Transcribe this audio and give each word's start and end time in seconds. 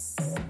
Quand 0.00 0.49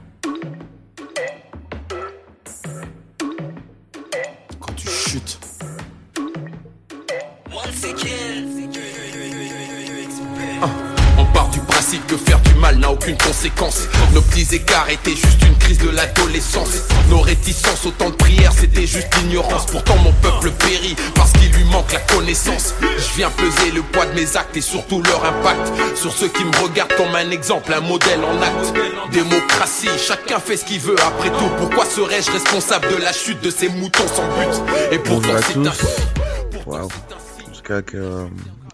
aucune 13.01 13.17
conséquence. 13.17 13.89
Nos 14.13 14.21
petits 14.21 14.55
écarts 14.55 14.89
étaient 14.91 15.15
juste 15.15 15.43
une 15.47 15.57
crise 15.57 15.79
de 15.79 15.89
l'adolescence. 15.89 16.83
Nos 17.09 17.21
réticences 17.21 17.87
au 17.87 17.91
temps 17.91 18.11
de 18.11 18.15
prière, 18.15 18.53
c'était 18.53 18.87
juste 18.87 19.09
l'ignorance. 19.17 19.67
Pourtant, 19.67 19.97
mon 19.99 20.13
peuple 20.13 20.51
périt 20.51 20.95
parce 21.15 21.33
qu'il 21.33 21.51
lui 21.53 21.65
manque 21.65 21.93
la 21.93 22.01
connaissance. 22.01 22.75
Je 22.83 23.17
viens 23.17 23.31
peser 23.31 23.71
le 23.73 23.83
poids 23.83 24.07
de 24.07 24.15
mes 24.15 24.37
actes 24.37 24.57
et 24.57 24.61
surtout 24.61 25.03
leur 25.03 25.25
impact 25.25 25.73
sur 25.95 26.13
ceux 26.13 26.29
qui 26.29 26.45
me 26.45 26.55
regardent 26.63 26.95
comme 26.97 27.15
un 27.15 27.31
exemple, 27.31 27.73
un 27.73 27.81
modèle 27.81 28.21
en 28.23 28.43
acte. 28.43 28.75
Démocratie, 29.13 29.89
chacun 29.99 30.39
fait 30.39 30.59
ce 30.59 30.65
qu'il 30.67 30.81
veut. 30.81 30.97
Après 31.01 31.31
tout, 31.31 31.51
pourquoi 31.59 31.87
serais-je 31.87 32.31
responsable 32.31 32.89
de 32.91 32.97
la 32.97 33.13
chute 33.13 33.41
de 33.43 33.51
ces 33.51 33.69
moutons 33.69 34.09
sans 34.09 34.27
but? 34.39 34.93
Et 34.93 34.99
pourtant, 34.99 35.29
c'est 35.47 35.57
un. 35.57 35.73
signe. 35.73 36.67
En 36.67 36.89
tout 36.89 37.63
cas, 37.65 37.83
que 37.83 37.97
euh, 37.97 38.27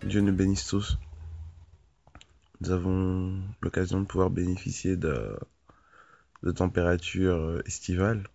Dieu 0.05 0.21
nous 0.21 0.33
bénisse 0.33 0.67
tous. 0.67 0.99
Nous 2.63 2.71
avons 2.71 3.43
l'occasion 3.61 4.01
de 4.01 4.07
pouvoir 4.07 4.31
bénéficier 4.31 4.97
de, 4.97 5.39
de 6.43 6.51
températures 6.53 7.35
euh, 7.35 7.63
estivales. 7.67 8.29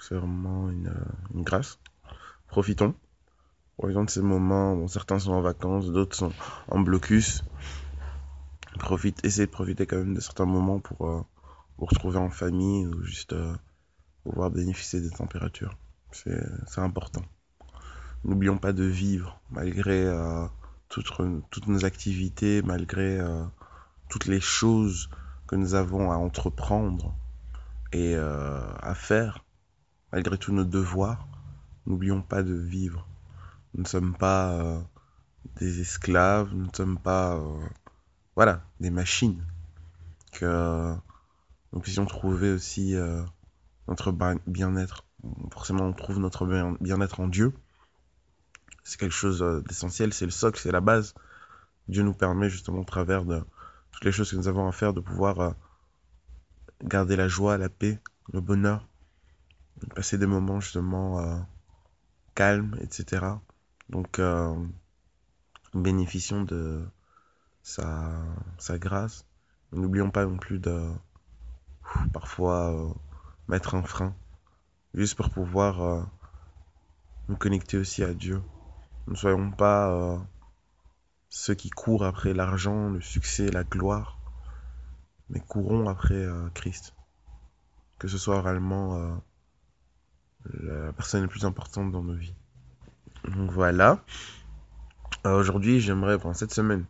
C'est 0.00 0.14
vraiment 0.14 0.70
une, 0.70 0.88
euh, 0.88 1.34
une 1.34 1.42
grâce. 1.42 1.78
Profitons. 2.46 2.94
Profitons 3.76 4.04
de 4.04 4.10
ces 4.10 4.22
moments. 4.22 4.74
Bon, 4.74 4.88
certains 4.88 5.18
sont 5.18 5.32
en 5.32 5.42
vacances, 5.42 5.90
d'autres 5.92 6.16
sont 6.16 6.32
en 6.68 6.80
blocus. 6.80 7.44
Profite, 8.78 9.22
essayez 9.22 9.46
de 9.46 9.50
profiter 9.50 9.86
quand 9.86 9.96
même 9.96 10.14
de 10.14 10.20
certains 10.20 10.46
moments 10.46 10.80
pour 10.80 11.06
euh, 11.06 11.20
vous 11.76 11.84
retrouver 11.84 12.16
en 12.16 12.30
famille 12.30 12.86
ou 12.86 13.02
juste 13.02 13.34
pouvoir 14.22 14.50
bénéficier 14.50 15.00
des 15.00 15.10
températures. 15.10 15.76
C'est 16.10 16.80
important. 16.80 17.22
N'oublions 18.24 18.56
pas 18.56 18.72
de 18.72 18.84
vivre 18.84 19.40
malgré 19.50 20.06
toutes, 20.88 21.12
toutes 21.50 21.66
nos 21.66 21.84
activités, 21.84 22.62
malgré 22.62 23.20
toutes 24.08 24.26
les 24.26 24.40
choses 24.40 25.10
que 25.46 25.56
nous 25.56 25.74
avons 25.74 26.10
à 26.10 26.16
entreprendre 26.16 27.14
et 27.92 28.14
euh, 28.14 28.60
à 28.80 28.94
faire, 28.94 29.44
malgré 30.12 30.38
tous 30.38 30.52
nos 30.52 30.64
devoirs. 30.64 31.26
N'oublions 31.86 32.20
pas 32.20 32.42
de 32.42 32.54
vivre. 32.54 33.06
Nous 33.74 33.82
ne 33.82 33.88
sommes 33.88 34.14
pas 34.14 34.52
euh, 34.52 34.80
des 35.56 35.80
esclaves, 35.80 36.52
nous 36.54 36.66
ne 36.66 36.76
sommes 36.76 36.98
pas 36.98 37.36
euh, 37.36 37.58
voilà, 38.36 38.62
des 38.80 38.90
machines. 38.90 39.42
Que 40.32 40.94
nous 41.72 41.80
puissions 41.80 42.04
trouver 42.04 42.52
aussi 42.52 42.94
notre 43.88 44.12
bien-être. 44.46 45.04
Forcément, 45.50 45.84
on 45.84 45.92
trouve 45.94 46.18
notre 46.18 46.44
bien- 46.46 46.76
bien-être 46.80 47.20
en 47.20 47.28
Dieu 47.28 47.54
c'est 48.88 48.98
quelque 48.98 49.14
chose 49.14 49.44
d'essentiel, 49.68 50.14
c'est 50.14 50.24
le 50.24 50.30
socle, 50.30 50.58
c'est 50.58 50.72
la 50.72 50.80
base. 50.80 51.14
Dieu 51.88 52.02
nous 52.02 52.14
permet 52.14 52.48
justement 52.48 52.80
au 52.80 52.84
travers 52.84 53.26
de 53.26 53.42
toutes 53.98 54.04
les 54.04 54.12
choses 54.12 54.30
que 54.30 54.36
nous 54.36 54.46
avons 54.46 54.68
à 54.68 54.70
faire 54.70 54.94
de 54.94 55.00
pouvoir 55.00 55.40
euh, 55.40 55.50
garder 56.84 57.16
la 57.16 57.26
joie, 57.26 57.58
la 57.58 57.68
paix, 57.68 57.98
le 58.32 58.40
bonheur, 58.40 58.86
de 59.80 59.86
passer 59.86 60.18
des 60.18 60.26
moments 60.26 60.60
justement 60.60 61.18
euh, 61.18 61.36
calmes, 62.36 62.76
etc. 62.80 63.26
Donc 63.88 64.20
euh, 64.20 64.54
bénéficions 65.74 66.44
de 66.44 66.86
sa, 67.64 68.12
sa 68.58 68.78
grâce. 68.78 69.26
N'oublions 69.72 70.12
pas 70.12 70.26
non 70.26 70.36
plus 70.36 70.60
de 70.60 70.92
parfois 72.12 72.94
mettre 73.48 73.74
un 73.74 73.82
frein, 73.82 74.14
juste 74.94 75.16
pour 75.16 75.28
pouvoir 75.30 76.08
nous 77.28 77.36
connecter 77.36 77.78
aussi 77.78 78.04
à 78.04 78.14
Dieu. 78.14 78.40
Ne 79.08 79.16
soyons 79.16 79.50
pas 79.50 80.20
ceux 81.28 81.54
qui 81.54 81.70
courent 81.70 82.04
après 82.04 82.34
l'argent, 82.34 82.90
le 82.90 83.00
succès, 83.00 83.50
la 83.50 83.64
gloire, 83.64 84.18
mais 85.30 85.40
courons 85.40 85.88
après 85.88 86.14
euh, 86.14 86.48
Christ. 86.54 86.94
Que 87.98 88.08
ce 88.08 88.18
soit 88.18 88.40
réellement 88.42 88.96
euh, 88.96 89.14
la 90.62 90.92
personne 90.92 91.22
la 91.22 91.28
plus 91.28 91.44
importante 91.44 91.90
dans 91.90 92.02
nos 92.02 92.14
vies. 92.14 92.34
Donc 93.24 93.50
voilà. 93.50 94.04
Euh, 95.26 95.38
Aujourd'hui, 95.38 95.80
j'aimerais, 95.80 96.14
enfin 96.14 96.32
cette 96.32 96.52
semaine, 96.52 96.84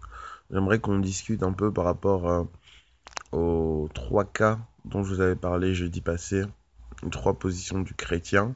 j'aimerais 0.50 0.78
qu'on 0.78 0.98
discute 0.98 1.42
un 1.42 1.52
peu 1.52 1.72
par 1.72 1.84
rapport 1.84 2.28
euh, 2.28 2.44
aux 3.32 3.88
trois 3.94 4.24
cas 4.24 4.58
dont 4.84 5.02
je 5.02 5.14
vous 5.14 5.20
avais 5.20 5.36
parlé 5.36 5.74
jeudi 5.74 6.00
passé, 6.00 6.44
trois 7.10 7.38
positions 7.38 7.80
du 7.80 7.94
chrétien. 7.94 8.54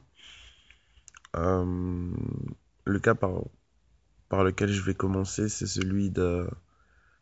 Euh, 1.35 2.11
le 2.85 2.99
cas 2.99 3.15
par, 3.15 3.31
par 4.33 4.43
lequel 4.43 4.71
je 4.71 4.81
vais 4.81 4.95
commencer, 4.95 5.47
c'est 5.47 5.67
celui 5.67 6.09
de 6.09 6.49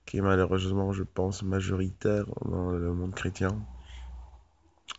qui 0.06 0.20
est 0.20 0.22
malheureusement, 0.22 0.94
je 0.94 1.04
pense, 1.04 1.44
majoritaire 1.44 2.24
dans 2.46 2.72
le 2.72 2.94
monde 2.94 3.14
chrétien. 3.14 3.50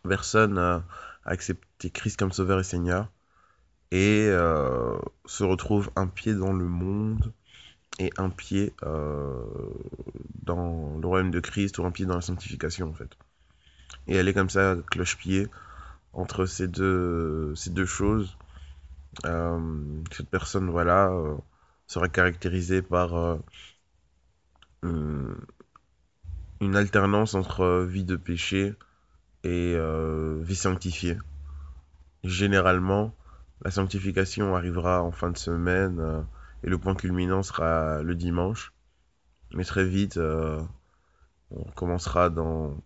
Personne 0.06 0.53
n'a 0.53 0.84
accepté 1.25 1.89
Christ 1.89 2.19
comme 2.19 2.31
sauveur 2.31 2.61
et 2.61 2.65
Seigneur 2.65 3.11
et 3.93 4.27
euh, 4.28 4.99
se 5.25 5.43
retrouve 5.43 5.91
un 5.97 6.06
pied 6.06 6.34
dans 6.34 6.53
le 6.53 6.67
monde 6.67 7.33
et 7.99 8.11
un 8.19 8.29
pied 8.29 8.75
euh, 8.83 9.43
dans 10.43 10.99
le 11.00 11.06
royaume 11.06 11.31
de 11.31 11.41
Christ 11.41 11.79
ou 11.79 11.87
un 11.87 11.93
pied 11.93 12.05
dans 12.05 12.17
la 12.17 12.21
sanctification 12.21 12.91
en 12.91 12.94
fait. 12.94 13.17
Et 14.06 14.17
elle 14.17 14.29
est 14.29 14.34
comme 14.34 14.50
ça, 14.50 14.77
cloche-pied, 14.91 15.49
entre 16.12 16.44
ces 16.44 16.69
deux, 16.69 17.55
ces 17.55 17.71
deux 17.71 17.87
choses. 17.87 18.37
Euh, 19.25 19.59
cette 20.11 20.29
personne, 20.29 20.69
voilà, 20.69 21.11
sera 21.93 22.09
caractérisée 22.09 22.83
par 22.83 23.15
euh, 23.17 23.37
une, 24.83 25.35
une 26.63 26.77
alternance 26.77 27.35
entre 27.35 27.61
euh, 27.63 27.85
vie 27.87 28.05
de 28.05 28.17
péché 28.17 28.75
et 29.45 29.75
euh, 29.77 30.39
vie 30.43 30.57
sanctifiée. 30.57 31.19
Généralement, 32.25 33.15
la 33.65 33.71
sanctification 33.71 34.57
arrivera 34.57 35.03
en 35.03 35.13
fin 35.13 35.31
de 35.31 35.39
semaine 35.39 35.99
euh, 36.01 36.23
et 36.65 36.69
le 36.69 36.79
point 36.79 36.95
culminant 36.95 37.43
sera 37.43 38.03
le 38.03 38.15
dimanche. 38.15 38.73
Mais 39.55 39.65
très 39.65 39.85
vite, 39.85 40.17
euh, 40.19 40.61
on 41.51 41.65
commencera 41.73 42.31
dans 42.31 42.77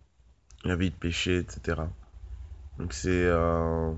la 0.65 0.75
vie 0.75 0.91
de 0.91 0.95
péché, 0.95 1.39
etc. 1.39 1.93
Donc 2.79 2.93
c'est 2.93 3.25
euh, 3.25 3.91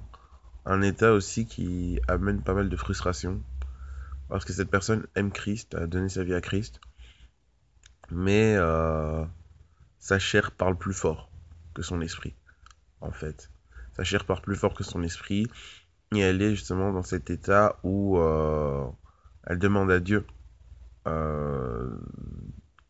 un 0.65 0.81
état 0.81 1.13
aussi 1.13 1.45
qui 1.47 1.99
amène 2.07 2.41
pas 2.41 2.53
mal 2.53 2.69
de 2.69 2.77
frustration. 2.77 3.41
Parce 4.29 4.45
que 4.45 4.53
cette 4.53 4.69
personne 4.69 5.07
aime 5.15 5.31
Christ, 5.31 5.75
a 5.75 5.87
donné 5.87 6.07
sa 6.07 6.23
vie 6.23 6.35
à 6.35 6.41
Christ. 6.41 6.79
Mais 8.11 8.55
euh, 8.57 9.25
sa 9.97 10.19
chair 10.19 10.51
parle 10.51 10.77
plus 10.77 10.93
fort 10.93 11.29
que 11.73 11.81
son 11.81 12.01
esprit, 12.01 12.35
en 13.01 13.11
fait. 13.11 13.51
Sa 13.97 14.03
chair 14.03 14.25
parle 14.25 14.41
plus 14.41 14.55
fort 14.55 14.73
que 14.73 14.83
son 14.83 15.03
esprit. 15.03 15.47
Et 16.15 16.19
elle 16.19 16.41
est 16.41 16.51
justement 16.51 16.91
dans 16.91 17.03
cet 17.03 17.29
état 17.29 17.77
où 17.83 18.17
euh, 18.17 18.85
elle 19.45 19.59
demande 19.59 19.91
à 19.91 19.99
Dieu 19.99 20.25
euh, 21.07 21.89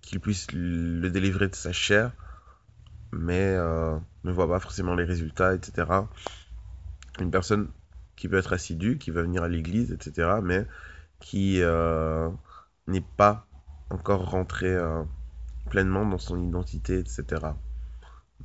qu'il 0.02 0.20
puisse 0.20 0.48
le 0.54 1.10
délivrer 1.10 1.48
de 1.48 1.56
sa 1.56 1.74
chair, 1.74 2.12
mais 3.12 3.58
ne 3.58 4.32
voit 4.32 4.48
pas 4.48 4.60
forcément 4.60 4.96
les 4.96 5.04
résultats, 5.04 5.54
etc. 5.54 5.88
Une 7.20 7.32
personne 7.32 7.70
qui 8.16 8.28
peut 8.28 8.38
être 8.38 8.54
assidue, 8.54 8.98
qui 8.98 9.12
va 9.12 9.22
venir 9.22 9.44
à 9.44 9.50
l'église, 9.50 9.92
etc., 9.92 10.40
mais 10.42 10.66
qui 11.20 11.62
euh, 11.62 12.30
n'est 12.88 13.06
pas 13.18 13.46
encore 13.90 14.30
rentré 14.30 14.68
euh, 14.68 15.04
pleinement 15.70 16.06
dans 16.06 16.18
son 16.18 16.42
identité, 16.42 17.00
etc. 17.00 17.26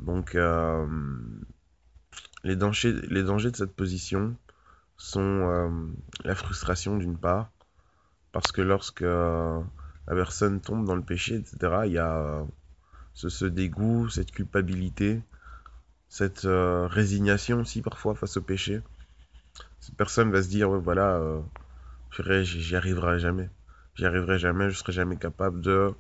Donc, 0.00 0.34
euh, 0.34 0.86
les, 2.42 2.56
dangers, 2.56 2.92
les 3.08 3.22
dangers 3.22 3.50
de 3.50 3.56
cette 3.56 3.74
position 3.74 4.36
sont 4.96 5.90
la 6.24 6.34
frustration 6.34 6.96
d'une 6.96 7.18
part, 7.18 7.50
parce 8.32 8.52
que 8.52 8.62
lorsque 8.62 9.00
la 9.00 9.64
personne 10.06 10.60
tombe 10.60 10.84
dans 10.84 10.94
le 10.94 11.02
péché, 11.02 11.34
etc., 11.36 11.82
il 11.86 11.92
y 11.92 11.98
a 11.98 12.44
ce, 13.12 13.44
dégoût, 13.44 14.08
cette 14.08 14.30
culpabilité, 14.30 15.20
cette 16.08 16.46
résignation 16.46 17.60
aussi 17.60 17.82
parfois 17.82 18.14
face 18.14 18.36
au 18.36 18.42
péché. 18.42 18.82
Cette 19.80 19.96
personne 19.96 20.30
va 20.30 20.42
se 20.42 20.48
dire, 20.48 20.70
voilà, 20.70 21.20
j'y 22.42 22.76
arriverai 22.76 23.18
jamais. 23.18 23.50
J'y 23.94 24.06
arriverai 24.06 24.38
jamais, 24.38 24.70
je 24.70 24.78
serai 24.78 24.92
jamais 24.92 25.16
capable 25.16 25.60
de... 25.60 25.92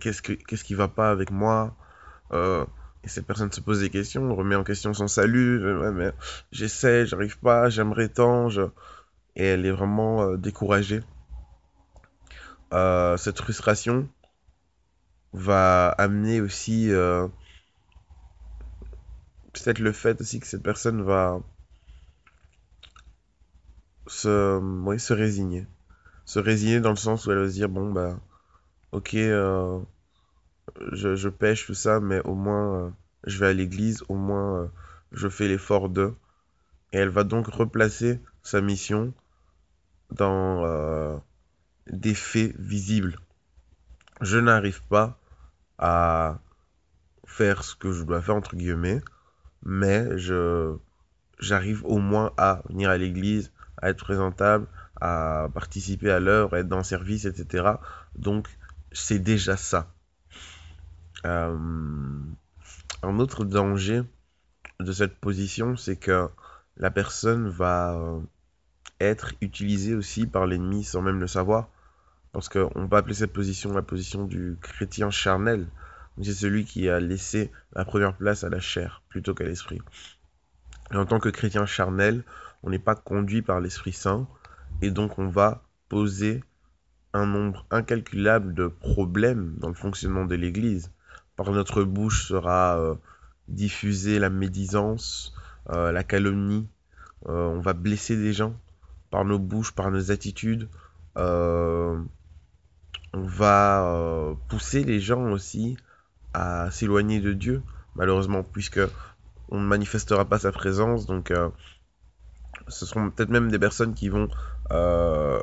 Qu'est-ce 0.00 0.22
que, 0.22 0.32
qu'est-ce 0.32 0.64
qui 0.64 0.74
va 0.74 0.88
pas 0.88 1.10
avec 1.10 1.30
moi 1.30 1.74
Euh, 2.32 2.64
Et 3.04 3.08
cette 3.08 3.26
personne 3.26 3.50
se 3.52 3.60
pose 3.60 3.80
des 3.80 3.90
questions, 3.90 4.34
remet 4.34 4.54
en 4.54 4.64
question 4.64 4.94
son 4.94 5.08
salut. 5.08 5.60
j'essaie, 6.52 7.06
j'arrive 7.06 7.38
pas, 7.38 7.68
j'aimerais 7.68 8.08
tant. 8.08 8.48
Et 9.36 9.44
elle 9.44 9.66
est 9.66 9.70
vraiment 9.70 10.22
euh, 10.22 10.36
découragée. 10.36 11.00
Euh, 12.72 13.16
cette 13.16 13.38
frustration 13.40 14.08
va 15.32 15.88
amener 15.88 16.40
aussi 16.40 16.90
euh, 16.92 17.26
peut-être 19.52 19.78
le 19.78 19.92
fait 19.92 20.20
aussi 20.20 20.40
que 20.40 20.46
cette 20.46 20.62
personne 20.62 21.02
va 21.02 21.40
se, 24.06 24.58
oui, 24.58 24.98
se 24.98 25.12
résigner. 25.12 25.66
Se 26.24 26.38
résigner 26.38 26.80
dans 26.80 26.90
le 26.90 26.96
sens 26.96 27.26
où 27.26 27.32
elle 27.32 27.38
va 27.38 27.48
se 27.48 27.54
dire, 27.54 27.68
bon, 27.68 27.92
bah, 27.92 28.18
ok, 28.92 29.14
euh, 29.14 29.78
je, 30.92 31.16
je, 31.16 31.28
pêche 31.28 31.66
tout 31.66 31.74
ça, 31.74 32.00
mais 32.00 32.20
au 32.20 32.34
moins, 32.34 32.86
euh, 32.86 32.90
je 33.24 33.38
vais 33.38 33.48
à 33.48 33.52
l'église, 33.52 34.04
au 34.08 34.14
moins, 34.14 34.62
euh, 34.62 34.66
je 35.12 35.28
fais 35.28 35.48
l'effort 35.48 35.88
de. 35.88 36.14
Et 36.92 36.98
elle 36.98 37.08
va 37.08 37.24
donc 37.24 37.46
replacer 37.46 38.20
sa 38.42 38.60
mission 38.60 39.14
dans 40.10 41.22
des 41.86 42.14
faits 42.14 42.54
visibles. 42.58 43.18
Je 44.20 44.36
n'arrive 44.36 44.82
pas 44.88 45.18
à 45.78 46.38
faire 47.24 47.64
ce 47.64 47.74
que 47.74 47.92
je 47.92 48.04
dois 48.04 48.20
faire, 48.20 48.36
entre 48.36 48.56
guillemets, 48.56 49.00
mais 49.64 50.06
j'arrive 51.38 51.82
au 51.86 51.96
moins 51.96 52.32
à 52.36 52.62
venir 52.68 52.90
à 52.90 52.98
l'église, 52.98 53.52
à 53.82 53.90
être 53.90 54.04
présentable, 54.04 54.66
à 55.00 55.48
participer 55.52 56.10
à 56.10 56.20
l'œuvre, 56.20 56.56
être 56.56 56.68
dans 56.68 56.78
le 56.78 56.84
service, 56.84 57.24
etc. 57.24 57.72
Donc, 58.16 58.48
c'est 58.92 59.18
déjà 59.18 59.56
ça. 59.56 59.92
Euh, 61.24 61.56
un 63.02 63.18
autre 63.18 63.44
danger 63.44 64.02
de 64.80 64.92
cette 64.92 65.16
position, 65.16 65.76
c'est 65.76 65.96
que 65.96 66.28
la 66.76 66.90
personne 66.90 67.48
va 67.48 67.94
euh, 67.94 68.20
être 69.00 69.32
utilisée 69.40 69.94
aussi 69.94 70.26
par 70.26 70.46
l'ennemi 70.46 70.84
sans 70.84 71.02
même 71.02 71.20
le 71.20 71.26
savoir. 71.26 71.68
Parce 72.32 72.48
qu'on 72.48 72.88
peut 72.88 72.96
appeler 72.96 73.14
cette 73.14 73.32
position 73.32 73.72
la 73.72 73.82
position 73.82 74.24
du 74.24 74.56
chrétien 74.62 75.10
charnel. 75.10 75.66
C'est 76.22 76.32
celui 76.32 76.64
qui 76.64 76.88
a 76.88 77.00
laissé 77.00 77.50
la 77.74 77.84
première 77.84 78.16
place 78.16 78.44
à 78.44 78.48
la 78.48 78.60
chair 78.60 79.02
plutôt 79.08 79.34
qu'à 79.34 79.44
l'esprit. 79.44 79.80
Et 80.92 80.96
en 80.96 81.06
tant 81.06 81.18
que 81.18 81.28
chrétien 81.28 81.66
charnel, 81.66 82.22
on 82.62 82.70
n'est 82.70 82.78
pas 82.78 82.94
conduit 82.94 83.42
par 83.42 83.60
l'Esprit 83.60 83.92
Saint, 83.92 84.26
et 84.80 84.90
donc 84.90 85.18
on 85.18 85.28
va 85.28 85.62
poser 85.88 86.42
un 87.12 87.26
nombre 87.26 87.66
incalculable 87.70 88.54
de 88.54 88.68
problèmes 88.68 89.54
dans 89.58 89.68
le 89.68 89.74
fonctionnement 89.74 90.24
de 90.24 90.34
l'Église. 90.34 90.90
Par 91.36 91.50
notre 91.50 91.82
bouche 91.84 92.28
sera 92.28 92.78
euh, 92.78 92.94
diffusée 93.48 94.18
la 94.18 94.30
médisance, 94.30 95.34
euh, 95.70 95.92
la 95.92 96.04
calomnie, 96.04 96.68
euh, 97.28 97.48
on 97.48 97.60
va 97.60 97.72
blesser 97.72 98.16
des 98.16 98.32
gens 98.32 98.54
par 99.10 99.24
nos 99.24 99.38
bouches, 99.38 99.72
par 99.72 99.90
nos 99.90 100.10
attitudes, 100.10 100.68
on 101.16 102.06
va 103.14 104.34
pousser 104.48 104.84
les 104.84 105.00
gens 105.00 105.30
aussi 105.32 105.76
à 106.32 106.70
s'éloigner 106.70 107.20
de 107.20 107.34
Dieu, 107.34 107.62
malheureusement, 107.94 108.42
puisque 108.42 108.80
on 109.50 109.60
ne 109.60 109.66
manifestera 109.66 110.24
pas 110.24 110.38
sa 110.38 110.50
présence, 110.50 111.04
donc 111.04 111.30
ce 112.68 112.86
seront 112.86 113.10
peut-être 113.10 113.30
même 113.30 113.50
des 113.50 113.58
personnes 113.58 113.94
qui 113.94 114.08
vont 114.08 114.28
euh, 114.70 115.40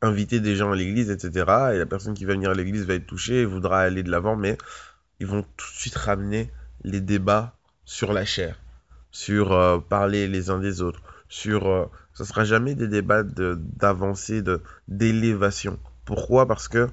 inviter 0.00 0.40
des 0.40 0.56
gens 0.56 0.72
à 0.72 0.76
l'église, 0.76 1.10
etc. 1.10 1.30
Et 1.74 1.78
la 1.78 1.86
personne 1.86 2.14
qui 2.14 2.24
va 2.24 2.34
venir 2.34 2.50
à 2.50 2.54
l'église 2.54 2.86
va 2.86 2.94
être 2.94 3.06
touchée 3.06 3.42
et 3.42 3.44
voudra 3.44 3.80
aller 3.80 4.02
de 4.02 4.10
l'avant, 4.10 4.36
mais 4.36 4.58
ils 5.20 5.26
vont 5.26 5.42
tout 5.42 5.70
de 5.70 5.76
suite 5.76 5.96
ramener 5.96 6.50
les 6.82 7.00
débats 7.00 7.54
sur 7.84 8.12
la 8.12 8.24
chair, 8.24 8.58
sur 9.10 9.52
euh, 9.52 9.78
parler 9.78 10.28
les 10.28 10.50
uns 10.50 10.58
des 10.58 10.82
autres, 10.82 11.02
sur... 11.28 11.68
Euh, 11.68 11.86
ce 12.14 12.24
sera 12.24 12.44
jamais 12.44 12.74
des 12.74 12.88
débats 12.88 13.22
d'avancée, 13.22 14.42
de, 14.42 14.60
d'élévation. 14.86 15.78
Pourquoi? 16.04 16.46
Parce 16.46 16.68
que 16.68 16.90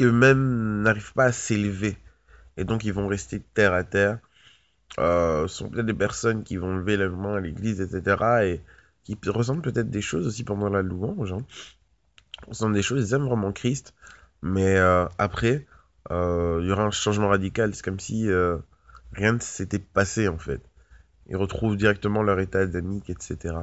eux-mêmes 0.00 0.82
n'arrivent 0.82 1.14
pas 1.14 1.24
à 1.24 1.32
s'élever. 1.32 1.96
Et 2.58 2.64
donc 2.64 2.84
ils 2.84 2.92
vont 2.92 3.08
rester 3.08 3.40
terre 3.40 3.72
à 3.72 3.84
terre 3.84 4.18
euh, 4.98 5.46
sont 5.48 5.68
peut-être 5.68 5.86
des 5.86 5.94
personnes 5.94 6.42
qui 6.42 6.56
vont 6.56 6.76
lever 6.76 6.96
la 6.96 7.08
main 7.08 7.36
à 7.36 7.40
l'église, 7.40 7.80
etc. 7.80 8.16
Et 8.42 8.60
qui 9.04 9.16
ressentent 9.28 9.62
peut-être 9.62 9.90
des 9.90 10.02
choses 10.02 10.26
aussi 10.26 10.44
pendant 10.44 10.68
la 10.68 10.82
louange. 10.82 11.32
Hein. 11.32 11.44
Ressentent 12.48 12.72
des 12.72 12.82
choses, 12.82 13.08
ils 13.08 13.14
aiment 13.14 13.26
vraiment 13.26 13.52
Christ. 13.52 13.94
Mais 14.42 14.76
euh, 14.76 15.06
après, 15.18 15.66
euh, 16.10 16.58
il 16.62 16.68
y 16.68 16.72
aura 16.72 16.84
un 16.84 16.90
changement 16.90 17.28
radical. 17.28 17.74
C'est 17.74 17.84
comme 17.84 18.00
si 18.00 18.28
euh, 18.28 18.58
rien 19.12 19.34
ne 19.34 19.38
s'était 19.38 19.78
passé 19.78 20.28
en 20.28 20.38
fait. 20.38 20.60
Ils 21.28 21.36
retrouvent 21.36 21.76
directement 21.76 22.22
leur 22.22 22.40
état 22.40 22.60
adamique, 22.60 23.10
etc. 23.10 23.54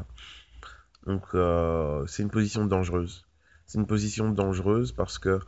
Donc 1.06 1.24
euh, 1.34 2.06
c'est 2.08 2.24
une 2.24 2.30
position 2.30 2.66
dangereuse. 2.66 3.26
C'est 3.66 3.80
une 3.80 3.88
position 3.88 4.30
dangereuse 4.30 4.92
parce 4.92 5.18
que 5.18 5.40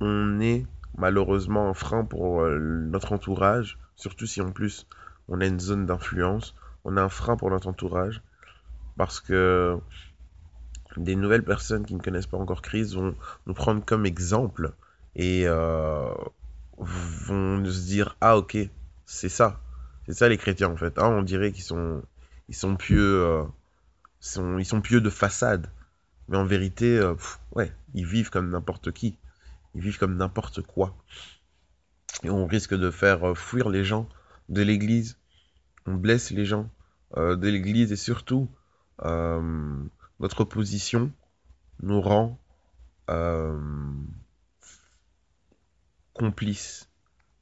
on 0.00 0.40
est 0.40 0.66
malheureusement 0.98 1.68
un 1.70 1.74
frein 1.74 2.04
pour 2.04 2.42
notre 2.46 3.12
entourage 3.12 3.78
Surtout 4.00 4.26
si 4.26 4.40
en 4.40 4.50
plus 4.50 4.86
on 5.28 5.42
a 5.42 5.46
une 5.46 5.60
zone 5.60 5.84
d'influence, 5.84 6.54
on 6.84 6.96
a 6.96 7.02
un 7.02 7.10
frein 7.10 7.36
pour 7.36 7.50
notre 7.50 7.68
entourage. 7.68 8.22
Parce 8.96 9.20
que 9.20 9.78
des 10.96 11.16
nouvelles 11.16 11.44
personnes 11.44 11.84
qui 11.84 11.94
ne 11.94 12.00
connaissent 12.00 12.26
pas 12.26 12.38
encore 12.38 12.62
Christ 12.62 12.94
vont 12.94 13.14
nous 13.46 13.52
prendre 13.52 13.84
comme 13.84 14.06
exemple 14.06 14.72
et 15.16 15.42
euh, 15.44 16.14
vont 16.78 17.62
se 17.66 17.84
dire 17.84 18.16
ah 18.22 18.38
ok 18.38 18.56
c'est 19.04 19.28
ça. 19.28 19.60
C'est 20.06 20.14
ça 20.14 20.30
les 20.30 20.38
chrétiens 20.38 20.70
en 20.70 20.76
fait 20.78 20.94
ah, 20.96 21.10
on 21.10 21.22
dirait 21.22 21.52
qu'ils 21.52 21.62
sont 21.62 22.02
pieux 22.78 23.22
euh, 23.22 23.44
ils 24.58 24.64
sont 24.64 24.80
pieux 24.80 25.02
de 25.02 25.10
façade. 25.10 25.68
Mais 26.30 26.38
en 26.38 26.46
vérité 26.46 26.98
euh, 26.98 27.14
ouais 27.54 27.70
ils 27.92 28.06
vivent 28.06 28.30
comme 28.30 28.48
n'importe 28.48 28.92
qui. 28.92 29.18
Ils 29.74 29.82
vivent 29.82 29.98
comme 29.98 30.16
n'importe 30.16 30.62
quoi 30.62 30.96
et 32.22 32.30
on 32.30 32.46
risque 32.46 32.74
de 32.74 32.90
faire 32.90 33.30
euh, 33.30 33.34
fuir 33.34 33.68
les 33.68 33.84
gens 33.84 34.08
de 34.48 34.62
l'église, 34.62 35.18
on 35.86 35.94
blesse 35.94 36.30
les 36.30 36.44
gens 36.44 36.70
euh, 37.16 37.36
de 37.36 37.48
l'église 37.48 37.92
et 37.92 37.96
surtout 37.96 38.48
euh, 39.02 39.82
notre 40.18 40.44
position 40.44 41.12
nous 41.82 42.00
rend 42.00 42.38
complices 46.12 46.88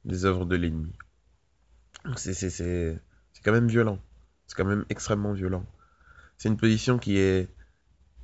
des 0.03 0.25
œuvres 0.25 0.45
de 0.45 0.55
l'ennemi. 0.55 0.95
C'est 2.15 2.49
quand 3.45 3.51
même 3.51 3.67
violent, 3.67 3.99
c'est 4.47 4.55
quand 4.55 4.65
même 4.65 4.83
extrêmement 4.89 5.33
violent. 5.33 5.63
C'est 6.39 6.49
une 6.49 6.57
position 6.57 6.97
qui 6.97 7.17
est 7.17 7.53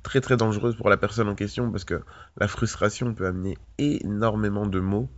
très 0.02 0.20
très 0.20 0.36
dangereuse 0.36 0.74
pour 0.74 0.90
la 0.90 0.96
personne 0.96 1.28
en 1.28 1.36
question 1.36 1.70
parce 1.70 1.84
que 1.84 2.02
la 2.36 2.48
frustration 2.48 3.14
peut 3.14 3.26
amener 3.26 3.56
énormément 3.78 4.66
de 4.66 4.80
maux 4.80 5.08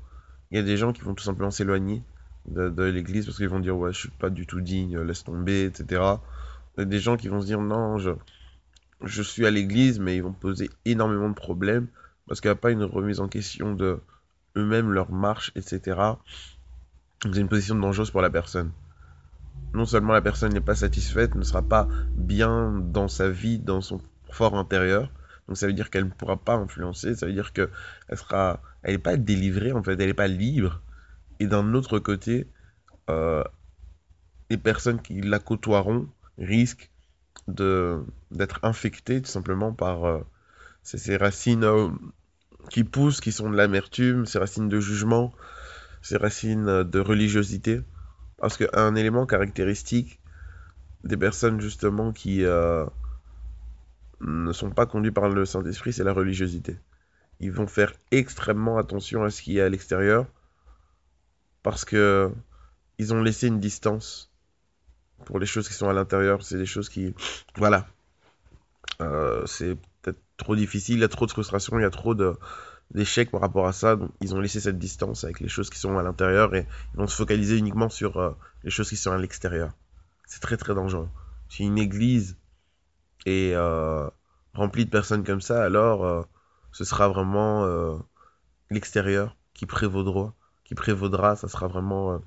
il 0.50 0.56
y 0.56 0.60
a 0.60 0.62
des 0.62 0.76
gens 0.76 0.92
qui 0.92 1.02
vont 1.02 1.14
tout 1.14 1.24
simplement 1.24 1.50
s'éloigner 1.50 2.02
de, 2.46 2.82
l'église 2.84 3.26
parce 3.26 3.36
qu'ils 3.36 3.48
vont 3.48 3.60
dire 3.60 3.76
ouais 3.76 3.92
je 3.92 3.98
suis 3.98 4.10
pas 4.10 4.30
du 4.30 4.46
tout 4.46 4.60
digne, 4.60 4.98
laisse 5.00 5.24
tomber, 5.24 5.64
etc. 5.64 6.02
Il 6.76 6.80
y 6.80 6.82
a 6.82 6.84
des 6.86 7.00
gens 7.00 7.16
qui 7.16 7.28
vont 7.28 7.40
se 7.40 7.46
dire 7.46 7.60
non 7.60 7.98
je, 7.98 8.10
je 9.04 9.22
suis 9.22 9.46
à 9.46 9.50
l'église 9.50 10.00
mais 10.00 10.16
ils 10.16 10.22
vont 10.22 10.32
poser 10.32 10.70
énormément 10.84 11.28
de 11.28 11.34
problèmes 11.34 11.88
parce 12.26 12.40
qu'il 12.40 12.48
n'y 12.48 12.52
a 12.52 12.56
pas 12.56 12.70
une 12.70 12.84
remise 12.84 13.20
en 13.20 13.28
question 13.28 13.74
de 13.74 14.00
eux-mêmes, 14.56 14.92
leur 14.92 15.10
marche, 15.12 15.52
etc. 15.54 16.00
C'est 17.22 17.40
une 17.40 17.48
position 17.48 17.74
dangereuse 17.74 18.10
pour 18.10 18.22
la 18.22 18.30
personne. 18.30 18.70
Non 19.74 19.84
seulement 19.84 20.12
la 20.12 20.22
personne 20.22 20.52
n'est 20.52 20.60
pas 20.60 20.74
satisfaite, 20.74 21.34
ne 21.34 21.42
sera 21.42 21.62
pas 21.62 21.88
bien 22.14 22.72
dans 22.72 23.08
sa 23.08 23.28
vie, 23.28 23.58
dans 23.58 23.80
son 23.80 24.00
fort 24.30 24.56
intérieur, 24.56 25.10
donc 25.48 25.56
ça 25.56 25.66
veut 25.66 25.72
dire 25.72 25.88
qu'elle 25.88 26.04
ne 26.04 26.10
pourra 26.10 26.36
pas 26.36 26.54
influencer, 26.54 27.14
ça 27.14 27.26
veut 27.26 27.32
dire 27.32 27.54
qu'elle 27.54 27.70
sera, 28.14 28.60
elle 28.82 28.92
n'est 28.92 28.98
pas 28.98 29.16
délivrée 29.16 29.72
en 29.72 29.82
fait, 29.82 29.92
elle 29.92 30.08
n'est 30.08 30.14
pas 30.14 30.28
libre. 30.28 30.82
Et 31.40 31.46
d'un 31.46 31.72
autre 31.72 31.98
côté, 31.98 32.46
euh, 33.08 33.42
les 34.50 34.58
personnes 34.58 35.00
qui 35.00 35.22
la 35.22 35.38
côtoieront 35.38 36.06
risquent 36.36 36.90
d'être 37.46 38.60
infectées 38.62 39.22
tout 39.22 39.30
simplement 39.30 39.72
par 39.72 40.04
euh, 40.04 40.20
ces, 40.82 41.16
racines 41.16 41.64
euh, 41.64 41.88
qui 42.68 42.84
poussent, 42.84 43.22
qui 43.22 43.32
sont 43.32 43.48
de 43.48 43.56
l'amertume, 43.56 44.26
ces 44.26 44.38
racines 44.38 44.68
de 44.68 44.80
jugement, 44.80 45.32
ces 46.02 46.18
racines 46.18 46.82
de 46.82 47.00
religiosité. 47.00 47.80
Parce 48.36 48.58
qu'un 48.58 48.94
élément 48.94 49.24
caractéristique 49.24 50.20
des 51.04 51.16
personnes 51.16 51.60
justement 51.60 52.12
qui 52.12 52.44
ne 54.20 54.52
sont 54.52 54.70
pas 54.70 54.86
conduits 54.86 55.12
par 55.12 55.28
le 55.28 55.44
Saint-Esprit, 55.44 55.92
c'est 55.92 56.04
la 56.04 56.12
religiosité. 56.12 56.76
Ils 57.40 57.52
vont 57.52 57.66
faire 57.66 57.92
extrêmement 58.10 58.78
attention 58.78 59.22
à 59.22 59.30
ce 59.30 59.42
qui 59.42 59.58
est 59.58 59.62
à 59.62 59.68
l'extérieur 59.68 60.26
parce 61.62 61.84
que 61.84 62.32
ils 62.98 63.14
ont 63.14 63.22
laissé 63.22 63.46
une 63.46 63.60
distance 63.60 64.32
pour 65.24 65.38
les 65.38 65.46
choses 65.46 65.68
qui 65.68 65.74
sont 65.74 65.88
à 65.88 65.92
l'intérieur. 65.92 66.42
C'est 66.42 66.58
des 66.58 66.66
choses 66.66 66.88
qui, 66.88 67.14
voilà, 67.56 67.86
euh, 69.00 69.46
c'est 69.46 69.76
peut-être 70.02 70.20
trop 70.36 70.56
difficile. 70.56 70.96
Il 70.96 71.00
y 71.00 71.04
a 71.04 71.08
trop 71.08 71.26
de 71.26 71.30
frustration, 71.30 71.78
il 71.78 71.82
y 71.82 71.84
a 71.84 71.90
trop 71.90 72.14
d'échecs 72.90 73.30
par 73.30 73.40
rapport 73.40 73.66
à 73.66 73.72
ça. 73.72 73.96
Ils 74.20 74.34
ont 74.34 74.40
laissé 74.40 74.60
cette 74.60 74.78
distance 74.78 75.24
avec 75.24 75.40
les 75.40 75.48
choses 75.48 75.70
qui 75.70 75.78
sont 75.78 75.96
à 75.98 76.02
l'intérieur 76.02 76.54
et 76.54 76.66
ils 76.94 76.98
vont 76.98 77.06
se 77.06 77.16
focaliser 77.16 77.56
uniquement 77.56 77.88
sur 77.88 78.18
euh, 78.18 78.30
les 78.64 78.70
choses 78.70 78.88
qui 78.88 78.96
sont 78.96 79.12
à 79.12 79.18
l'extérieur. 79.18 79.72
C'est 80.26 80.40
très 80.40 80.56
très 80.56 80.74
dangereux. 80.74 81.08
Si 81.48 81.64
une 81.64 81.78
église 81.78 82.36
et 83.28 83.54
euh, 83.54 84.08
rempli 84.54 84.86
de 84.86 84.90
personnes 84.90 85.22
comme 85.22 85.42
ça, 85.42 85.62
alors 85.62 86.04
euh, 86.04 86.22
ce 86.72 86.84
sera 86.84 87.08
vraiment 87.08 87.64
euh, 87.64 87.98
l'extérieur 88.70 89.36
qui 89.52 89.66
prévaudra, 89.66 90.32
qui 90.64 90.74
prévaudra, 90.74 91.36
ça 91.36 91.46
sera 91.48 91.66
vraiment 91.66 92.22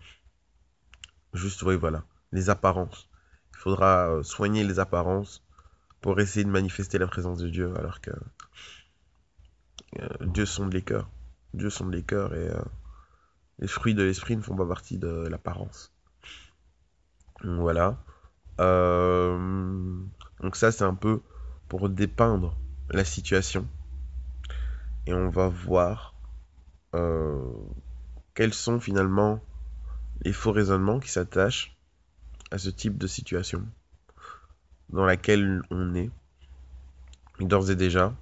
juste, 1.34 1.64
oui, 1.64 1.76
voilà, 1.76 2.04
les 2.32 2.50
apparences. 2.52 3.10
Il 3.54 3.58
faudra 3.58 4.24
soigner 4.24 4.64
les 4.64 4.80
apparences 4.80 5.44
pour 6.02 6.20
essayer 6.20 6.44
de 6.46 6.52
manifester 6.52 6.98
la 6.98 7.08
présence 7.08 7.40
de 7.40 7.50
Dieu, 7.50 7.74
alors 7.78 8.02
que 8.02 8.12
Dieu 10.22 10.46
sonde 10.46 10.74
les 10.74 10.82
cœurs. 10.82 11.10
Dieu 11.54 11.70
sonde 11.70 11.94
les 11.94 12.04
cœurs 12.04 12.34
et 12.34 12.50
les 13.60 13.68
fruits 13.68 13.96
de 13.96 14.04
l'esprit 14.04 14.36
ne 14.36 14.42
font 14.42 14.56
pas 14.56 14.68
partie 14.68 14.98
de 14.98 15.28
l'apparence. 15.30 15.94
Voilà. 17.44 17.98
Donc 20.42 20.56
ça, 20.56 20.72
c'est 20.72 20.84
un 20.84 20.96
peu 20.96 21.22
pour 21.68 21.90
dépeindre 21.90 22.58
la 22.90 23.06
situation. 23.06 23.68
Et 25.08 25.14
on 25.14 25.30
va 25.30 25.48
voir 25.48 26.14
quels 28.34 28.54
sont 28.54 28.80
finalement 28.80 29.40
les 30.22 30.34
faux 30.34 30.52
raisonnements 30.52 31.00
qui 31.00 31.10
s'attachent 31.10 31.78
à 32.52 32.58
ce 32.58 32.70
type 32.70 32.98
de 32.98 33.08
situation 33.08 33.66
dans 34.90 35.06
laquelle 35.06 35.62
on 35.72 35.96
est. 35.96 36.12
D'ores 37.40 37.72
et 37.72 37.76
déjà, 37.76 38.14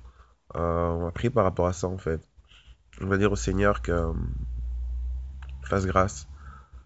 euh, 0.56 0.88
on 0.90 1.04
va 1.04 1.12
prier 1.12 1.30
par 1.30 1.44
rapport 1.44 1.68
à 1.68 1.74
ça 1.74 1.88
en 1.88 1.98
fait. 1.98 2.22
On 3.02 3.08
va 3.08 3.18
dire 3.18 3.32
au 3.32 3.36
Seigneur 3.36 3.82
que 3.82 3.92
euh, 3.92 4.14
fasse 5.64 5.86
grâce. 5.86 6.28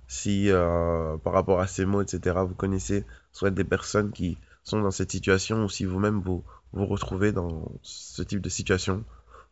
Si 0.07 0.49
euh, 0.49 1.17
par 1.17 1.33
rapport 1.33 1.59
à 1.59 1.67
ces 1.67 1.85
mots, 1.85 2.01
etc., 2.01 2.37
vous 2.47 2.55
connaissez 2.55 3.05
soit 3.31 3.51
des 3.51 3.63
personnes 3.63 4.11
qui 4.11 4.37
sont 4.63 4.81
dans 4.81 4.91
cette 4.91 5.11
situation 5.11 5.65
ou 5.65 5.69
si 5.69 5.85
vous-même 5.85 6.21
vous 6.21 6.43
vous 6.71 6.85
retrouvez 6.85 7.31
dans 7.31 7.71
ce 7.81 8.23
type 8.23 8.41
de 8.41 8.49
situation, 8.49 9.03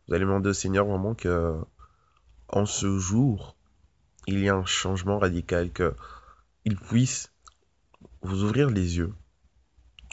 vous 0.06 0.14
allez 0.14 0.24
demander 0.24 0.50
au 0.50 0.54
Seigneur 0.54 0.86
vraiment 0.86 1.14
que 1.14 1.60
en 2.48 2.66
ce 2.66 2.98
jour, 2.98 3.56
il 4.26 4.40
y 4.40 4.48
a 4.48 4.54
un 4.54 4.64
changement 4.64 5.18
radical, 5.18 5.70
qu'il 5.72 6.76
puisse 6.76 7.32
vous 8.22 8.44
ouvrir 8.44 8.68
les 8.70 8.98
yeux 8.98 9.12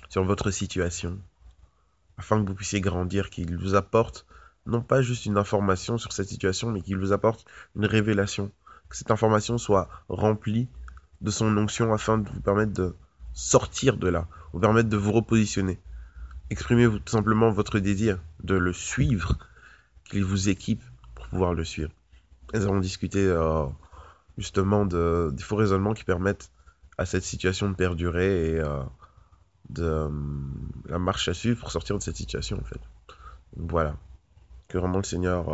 sur 0.10 0.24
votre 0.24 0.50
situation, 0.52 1.20
afin 2.18 2.42
que 2.42 2.48
vous 2.48 2.56
puissiez 2.56 2.82
grandir, 2.82 3.30
qu'il 3.30 3.58
vous 3.58 3.76
apporte 3.76 4.26
non 4.66 4.82
pas 4.82 5.02
juste 5.02 5.26
une 5.26 5.38
information 5.38 5.98
sur 5.98 6.14
cette 6.14 6.30
situation, 6.30 6.72
mais 6.72 6.82
qu'il 6.82 6.98
vous 6.98 7.12
apporte 7.12 7.46
une 7.76 7.86
révélation, 7.86 8.52
que 8.88 8.96
cette 8.96 9.12
information 9.12 9.58
soit 9.58 9.90
remplie 10.08 10.68
de 11.22 11.32
son 11.32 11.56
onction 11.58 11.94
afin 11.94 12.18
de 12.18 12.30
vous 12.30 12.42
permettre 12.42 12.74
de 12.74 12.96
sortir 13.40 13.96
de 13.96 14.10
là, 14.10 14.28
vous 14.52 14.60
permettre 14.60 14.90
de 14.90 14.98
vous 14.98 15.14
repositionner. 15.14 15.80
Exprimez-vous 16.50 17.00
tout 17.00 17.12
simplement 17.12 17.50
votre 17.52 17.80
désir 17.80 18.20
de 18.44 18.56
le 18.56 18.74
suivre, 18.74 19.38
qu'il 20.04 20.26
vous 20.26 20.50
équipe 20.50 20.84
pour 21.16 21.28
pouvoir 21.28 21.54
le 21.54 21.64
suivre. 21.64 21.92
Nous 22.54 22.64
avons 22.64 22.80
discuté 22.80 23.26
euh, 23.26 23.66
justement 24.38 24.86
de, 24.86 25.30
des 25.32 25.44
faux 25.44 25.56
raisonnements 25.56 25.94
qui 25.94 26.04
permettent 26.04 26.52
à 26.98 27.06
cette 27.06 27.24
situation 27.24 27.70
de 27.70 27.76
perdurer 27.76 28.50
et 28.50 28.60
euh, 28.60 28.84
de 29.70 29.84
euh, 29.84 30.10
la 30.88 31.00
marche 31.00 31.30
à 31.30 31.34
suivre 31.34 31.60
pour 31.60 31.72
sortir 31.72 31.98
de 31.98 32.04
cette 32.04 32.18
situation 32.18 32.58
en 32.60 32.66
fait. 32.66 32.82
voilà. 33.56 33.96
Que 34.68 34.78
vraiment 34.78 34.98
le 34.98 35.04
Seigneur 35.04 35.46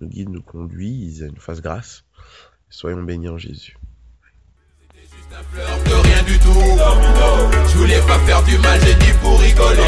nous 0.00 0.08
guide, 0.08 0.28
nous 0.28 0.42
conduise 0.42 1.22
nous 1.22 1.40
fasse 1.40 1.62
grâce. 1.62 2.04
Soyons 2.68 3.02
bénis 3.02 3.30
en 3.30 3.38
Jésus. 3.38 3.78
Je 7.68 7.76
voulais 7.76 8.00
pas 8.00 8.18
faire 8.26 8.42
du 8.42 8.58
mal, 8.58 8.80
j'ai 8.84 8.94
dit 8.94 9.12
pour 9.22 9.38
rigoler. 9.38 9.82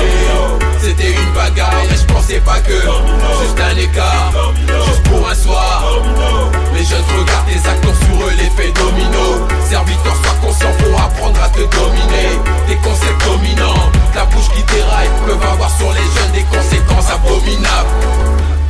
C'était 0.80 1.12
une 1.12 1.32
bagarre 1.32 1.72
et 1.84 1.96
je 1.96 2.04
pensais 2.12 2.40
pas 2.40 2.58
que 2.60 2.72
juste 2.72 3.60
un 3.60 3.76
écart, 3.76 4.32
juste 4.86 5.02
pour 5.04 5.28
un 5.28 5.34
soir. 5.34 5.84
Les 6.74 6.84
jeunes 6.84 7.04
regardent 7.18 7.46
tes 7.46 7.68
acteurs 7.68 7.94
sur 7.94 8.26
eux, 8.26 8.32
l'effet 8.36 8.72
domino. 8.72 9.46
Serviteur, 9.68 10.14
sois 10.16 10.34
conscient 10.42 10.72
pour 10.78 11.00
apprendre 11.00 11.42
à 11.42 11.48
te 11.48 11.60
dominer. 11.60 12.38
Tes 12.66 12.76
concepts 12.76 13.24
dominants, 13.24 13.90
ta 14.12 14.24
bouche 14.26 14.48
qui 14.54 14.62
déraille, 14.74 15.10
peuvent 15.26 15.42
avoir 15.52 15.70
sur 15.76 15.92
les 15.92 16.00
jeunes 16.00 16.32
des 16.32 16.44
conséquences 16.44 17.10
abominables. 17.10 17.88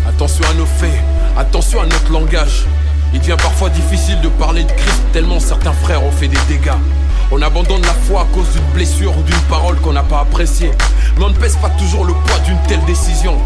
Attention 0.08 0.44
à 0.50 0.54
nos 0.54 0.66
faits, 0.66 1.02
attention 1.36 1.80
à 1.80 1.86
notre 1.86 2.12
langage. 2.12 2.66
Parfois 3.36 3.70
difficile 3.70 4.20
de 4.22 4.28
parler 4.28 4.64
de 4.64 4.72
Christ 4.72 5.02
tellement 5.12 5.38
certains 5.38 5.72
frères 5.72 6.02
ont 6.02 6.10
fait 6.10 6.28
des 6.28 6.38
dégâts. 6.48 6.72
On 7.30 7.40
abandonne 7.42 7.82
la 7.82 7.92
foi 7.92 8.22
à 8.22 8.24
cause 8.34 8.48
d'une 8.52 8.64
blessure 8.74 9.16
ou 9.16 9.22
d'une 9.22 9.40
parole 9.48 9.76
qu'on 9.76 9.92
n'a 9.92 10.02
pas 10.02 10.20
appréciée. 10.20 10.72
Mais 11.16 11.24
on 11.24 11.28
ne 11.28 11.34
pèse 11.34 11.56
pas 11.56 11.70
toujours 11.70 12.04
le 12.04 12.12
poids 12.12 12.38
d'une 12.44 12.58
telle 12.66 12.84
décision. 12.86 13.36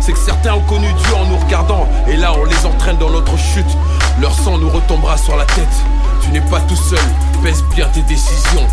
C'est 0.00 0.12
que 0.12 0.18
certains 0.18 0.54
ont 0.54 0.60
connu 0.60 0.86
Dieu 0.92 1.14
en 1.16 1.26
nous 1.26 1.38
regardant, 1.38 1.88
et 2.08 2.16
là 2.16 2.32
on 2.34 2.44
les 2.44 2.66
entraîne 2.66 2.98
dans 2.98 3.10
notre 3.10 3.36
chute. 3.36 3.66
Leur 4.20 4.34
sang 4.34 4.58
nous 4.58 4.70
retombera 4.70 5.16
sur 5.16 5.36
la 5.36 5.44
tête. 5.44 5.66
Tu 6.22 6.30
n'es 6.30 6.40
pas 6.42 6.60
tout 6.60 6.76
seul, 6.76 6.98
pèse 7.42 7.64
bien 7.74 7.86
tes 7.88 8.02
décisions. 8.02 8.66